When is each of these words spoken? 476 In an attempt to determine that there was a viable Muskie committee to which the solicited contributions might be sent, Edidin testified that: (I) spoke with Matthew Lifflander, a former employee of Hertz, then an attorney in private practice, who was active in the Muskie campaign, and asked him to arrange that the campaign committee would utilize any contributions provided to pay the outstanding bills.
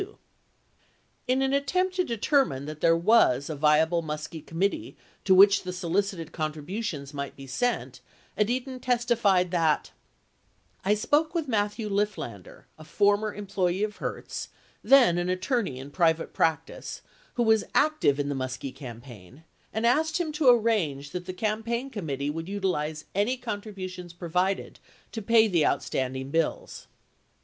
476 0.01 1.25
In 1.27 1.41
an 1.43 1.53
attempt 1.53 1.95
to 1.95 2.03
determine 2.03 2.65
that 2.65 2.81
there 2.81 2.97
was 2.97 3.51
a 3.51 3.55
viable 3.55 4.01
Muskie 4.01 4.43
committee 4.43 4.97
to 5.25 5.35
which 5.35 5.61
the 5.61 5.71
solicited 5.71 6.31
contributions 6.31 7.13
might 7.13 7.35
be 7.35 7.45
sent, 7.45 8.01
Edidin 8.35 8.81
testified 8.81 9.51
that: 9.51 9.91
(I) 10.83 10.95
spoke 10.95 11.35
with 11.35 11.47
Matthew 11.47 11.87
Lifflander, 11.87 12.63
a 12.79 12.83
former 12.83 13.31
employee 13.35 13.83
of 13.83 13.97
Hertz, 13.97 14.49
then 14.83 15.19
an 15.19 15.29
attorney 15.29 15.77
in 15.77 15.91
private 15.91 16.33
practice, 16.33 17.03
who 17.35 17.43
was 17.43 17.63
active 17.75 18.19
in 18.19 18.27
the 18.27 18.33
Muskie 18.33 18.73
campaign, 18.73 19.43
and 19.71 19.85
asked 19.85 20.17
him 20.19 20.31
to 20.31 20.49
arrange 20.49 21.11
that 21.11 21.27
the 21.27 21.31
campaign 21.31 21.91
committee 21.91 22.31
would 22.31 22.49
utilize 22.49 23.05
any 23.13 23.37
contributions 23.37 24.13
provided 24.13 24.79
to 25.11 25.21
pay 25.21 25.47
the 25.47 25.63
outstanding 25.63 26.31
bills. 26.31 26.87